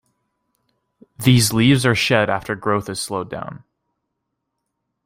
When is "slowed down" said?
2.99-3.63